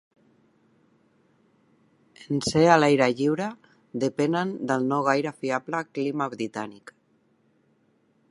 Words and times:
En 2.35 2.39
ser 2.47 2.63
a 2.75 2.77
l'aire 2.79 3.09
lliure, 3.19 3.49
depenen 4.05 4.53
del 4.71 4.87
no 4.93 5.01
gaire 5.11 5.35
fiable 5.43 5.85
clima 5.99 6.31
britànic. 6.35 6.95